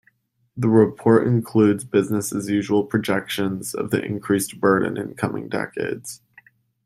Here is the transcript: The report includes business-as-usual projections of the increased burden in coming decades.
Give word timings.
The 0.57 0.67
report 0.67 1.27
includes 1.27 1.83
business-as-usual 1.83 2.85
projections 2.85 3.75
of 3.75 3.91
the 3.91 4.03
increased 4.03 4.59
burden 4.59 4.97
in 4.97 5.13
coming 5.13 5.47
decades. 5.47 6.21